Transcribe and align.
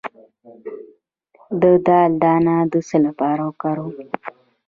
د 1.61 1.63
دال 1.87 2.11
دانه 2.23 2.55
د 2.71 2.73
څه 2.87 2.97
لپاره 3.05 3.41
وکاروم؟ 3.49 3.93